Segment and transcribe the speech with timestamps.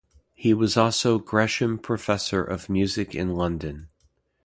[0.33, 3.89] He was also Gresham Professor of Music in London.